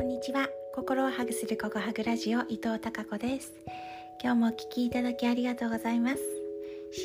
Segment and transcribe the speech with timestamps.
[0.00, 0.48] こんにちは。
[0.74, 3.52] 心をハグするココハグラジオ伊藤孝子です。
[4.24, 6.18] 今日もお聞きいただきありがとうございます。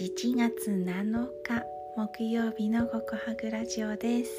[0.01, 1.65] 7月7日
[1.97, 4.31] 木曜日のココハグラジオです、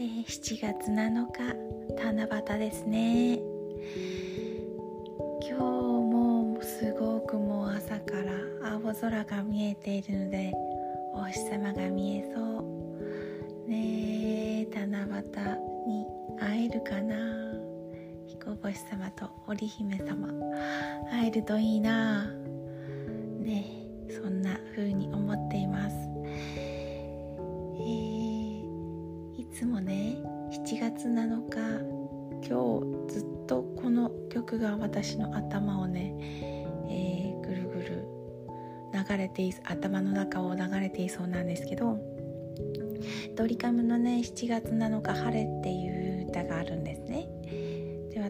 [0.00, 1.54] えー、7月7日
[2.02, 3.34] 七夕ですね。
[5.46, 10.50] 今日もすごくもう朝から青空が見えているので
[11.12, 12.71] お日様が見えそう。
[18.62, 20.28] 星様と織姫様。
[21.10, 22.26] 会えるといいな。
[23.40, 23.64] ね
[24.08, 25.96] そんな風に思っています。
[27.74, 30.16] えー、いつもね
[30.52, 31.58] 7月7日
[32.48, 36.14] 今日ずっとこの曲が私の頭をね、
[36.88, 38.06] えー、ぐるぐる
[38.92, 41.98] 流れてい頭の中を流れていそうなんですけど
[43.36, 47.26] ドリカムのね7月7日晴れっていう歌があるんですね。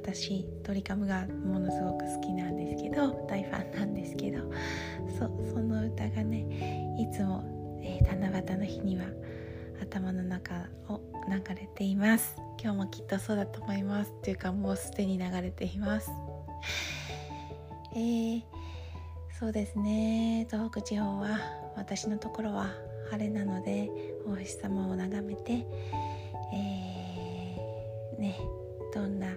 [0.03, 4.50] 私ドリカムがものすごく好きなんですけど大ファンなんですけど
[5.17, 7.45] そその歌がねいつも、
[7.83, 9.05] えー、七夕の日には
[9.80, 12.36] 頭の中を流れています。
[12.61, 14.12] 今日もきっとそうだと思います。
[14.19, 16.11] っていうかもうすでに流れています。
[17.95, 18.42] えー、
[19.39, 20.47] そうですね。
[20.50, 21.39] 東北地方は
[21.77, 22.75] 私のところは
[23.11, 23.89] 晴れなので
[24.27, 25.64] お日様を眺めて、
[26.53, 28.36] えー、ね
[28.95, 29.28] どんな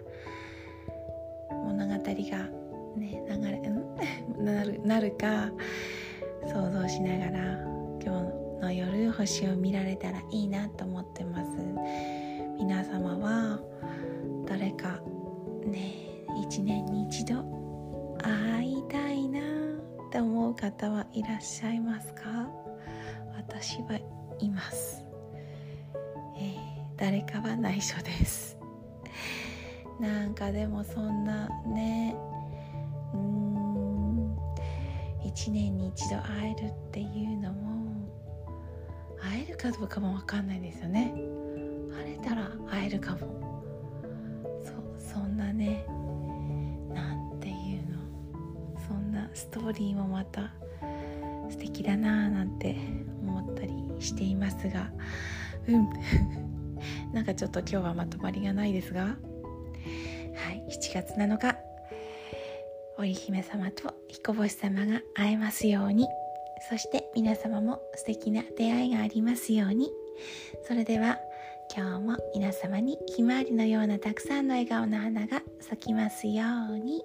[2.23, 2.49] が、
[2.97, 3.61] ね、流れ
[4.39, 5.51] なるなるか
[6.47, 7.59] 想像しながら
[8.03, 11.51] 今日の夜星を見られたらいいなと思ってます。
[12.57, 13.59] 皆様は
[14.45, 15.01] 誰か
[15.65, 15.93] ね
[16.41, 17.43] 一年に一度
[18.21, 22.47] 会いたいなって思う方はいらっしゃいますか？
[23.35, 23.99] 私は
[24.39, 25.03] います、
[26.37, 26.55] えー、
[26.97, 28.57] 誰かは内緒です。
[29.99, 31.49] なんかでもそんな
[35.35, 38.09] 1年に一度会えるっていうのも
[39.19, 41.13] 会えるかどうかも分かんないですよね。
[41.91, 44.01] 晴れたら会えるかも。
[44.97, 45.85] そそんなね
[46.93, 47.97] なんていうの。
[48.87, 50.53] そんなストーリーもまた
[51.49, 52.77] 素敵だなあなんて
[53.21, 54.89] 思ったりしていますが。
[55.67, 55.89] うん。
[57.11, 59.03] なんかちょっと今日はまとまりがないですが。
[59.03, 59.15] は
[60.53, 61.74] い7月7日。
[62.97, 66.07] 織姫様と彦星様が会えますように
[66.69, 69.91] そして皆様も素敵な出会いがありますように
[70.67, 71.19] それでは
[71.75, 77.03] 今日も皆様にひまわりのようなたくさんの笑顔の花が咲きますように。